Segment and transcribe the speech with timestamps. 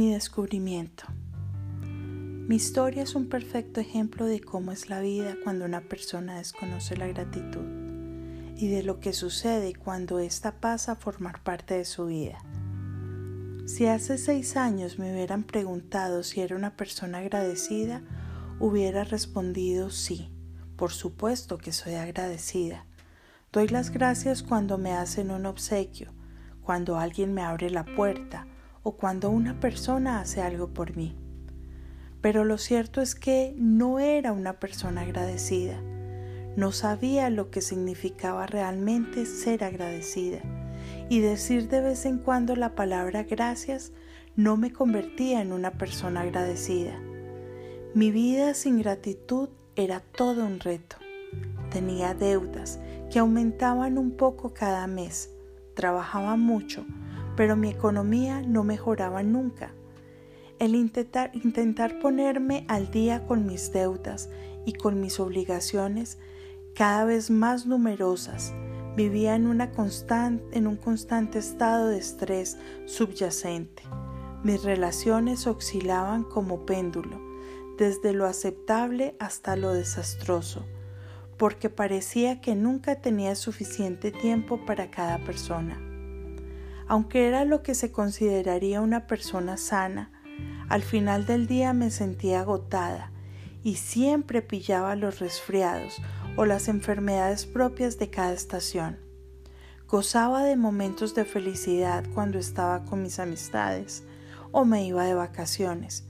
[0.00, 1.04] Mi descubrimiento.
[1.82, 6.96] Mi historia es un perfecto ejemplo de cómo es la vida cuando una persona desconoce
[6.96, 7.66] la gratitud
[8.56, 12.38] y de lo que sucede cuando ésta pasa a formar parte de su vida.
[13.66, 18.00] Si hace seis años me hubieran preguntado si era una persona agradecida,
[18.58, 20.30] hubiera respondido sí,
[20.76, 22.86] por supuesto que soy agradecida.
[23.52, 26.14] Doy las gracias cuando me hacen un obsequio,
[26.62, 28.46] cuando alguien me abre la puerta,
[28.82, 31.16] o cuando una persona hace algo por mí.
[32.20, 35.80] Pero lo cierto es que no era una persona agradecida.
[36.56, 40.40] No sabía lo que significaba realmente ser agradecida.
[41.08, 43.92] Y decir de vez en cuando la palabra gracias
[44.36, 46.98] no me convertía en una persona agradecida.
[47.94, 50.96] Mi vida sin gratitud era todo un reto.
[51.70, 52.78] Tenía deudas
[53.10, 55.30] que aumentaban un poco cada mes.
[55.74, 56.84] Trabajaba mucho,
[57.40, 59.72] pero mi economía no mejoraba nunca.
[60.58, 64.28] El intentar, intentar ponerme al día con mis deudas
[64.66, 66.18] y con mis obligaciones
[66.74, 68.52] cada vez más numerosas,
[68.94, 69.72] vivía en, una
[70.52, 73.84] en un constante estado de estrés subyacente.
[74.44, 77.22] Mis relaciones oscilaban como péndulo,
[77.78, 80.66] desde lo aceptable hasta lo desastroso,
[81.38, 85.86] porque parecía que nunca tenía suficiente tiempo para cada persona.
[86.90, 90.10] Aunque era lo que se consideraría una persona sana,
[90.68, 93.12] al final del día me sentía agotada
[93.62, 96.02] y siempre pillaba los resfriados
[96.36, 98.98] o las enfermedades propias de cada estación.
[99.86, 104.02] Gozaba de momentos de felicidad cuando estaba con mis amistades
[104.50, 106.08] o me iba de vacaciones,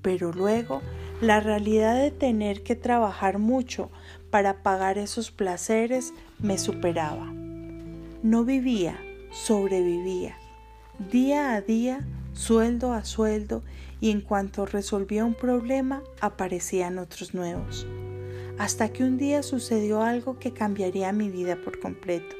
[0.00, 0.80] pero luego
[1.20, 3.90] la realidad de tener que trabajar mucho
[4.30, 7.30] para pagar esos placeres me superaba.
[8.22, 8.98] No vivía,
[9.32, 10.36] sobrevivía,
[11.10, 13.62] día a día, sueldo a sueldo,
[13.98, 17.86] y en cuanto resolvía un problema aparecían otros nuevos,
[18.58, 22.36] hasta que un día sucedió algo que cambiaría mi vida por completo.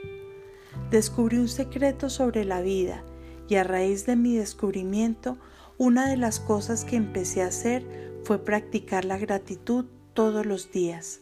[0.91, 3.05] Descubrí un secreto sobre la vida
[3.49, 5.39] y a raíz de mi descubrimiento,
[5.79, 11.21] una de las cosas que empecé a hacer fue practicar la gratitud todos los días.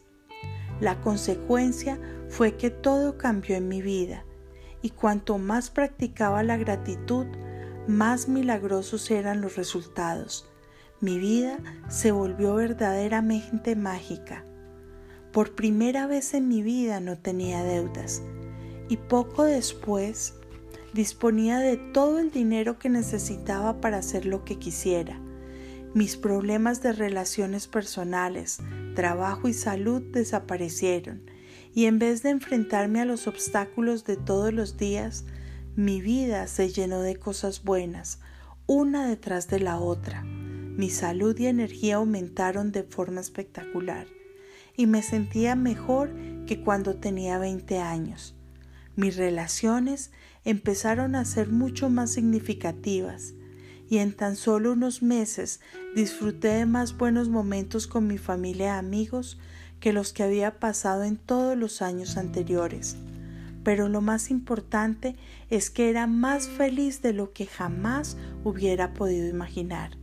[0.80, 4.24] La consecuencia fue que todo cambió en mi vida
[4.82, 7.26] y cuanto más practicaba la gratitud,
[7.86, 10.48] más milagrosos eran los resultados.
[11.00, 11.58] Mi vida
[11.88, 14.44] se volvió verdaderamente mágica.
[15.32, 18.22] Por primera vez en mi vida no tenía deudas
[18.88, 20.34] y poco después
[20.92, 25.20] disponía de todo el dinero que necesitaba para hacer lo que quisiera.
[25.94, 28.58] Mis problemas de relaciones personales,
[28.94, 31.29] trabajo y salud desaparecieron
[31.74, 35.24] y en vez de enfrentarme a los obstáculos de todos los días,
[35.76, 38.20] mi vida se llenó de cosas buenas,
[38.66, 40.22] una detrás de la otra.
[40.22, 44.06] Mi salud y energía aumentaron de forma espectacular
[44.76, 46.14] y me sentía mejor
[46.46, 48.34] que cuando tenía 20 años.
[48.96, 50.10] Mis relaciones
[50.44, 53.34] empezaron a ser mucho más significativas
[53.88, 55.60] y en tan solo unos meses
[55.94, 59.38] disfruté de más buenos momentos con mi familia y amigos
[59.80, 62.96] que los que había pasado en todos los años anteriores.
[63.64, 65.16] Pero lo más importante
[65.50, 69.96] es que era más feliz de lo que jamás hubiera podido imaginar.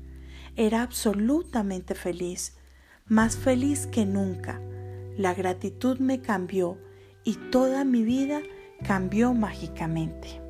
[0.56, 2.54] Era absolutamente feliz,
[3.06, 4.60] más feliz que nunca.
[5.18, 6.78] La gratitud me cambió
[7.24, 8.42] y toda mi vida
[8.86, 10.47] cambió mágicamente.